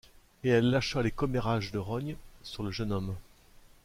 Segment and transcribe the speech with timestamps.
[0.43, 3.13] Et elle lâcha les commérages de Rognes sur le jeune homme.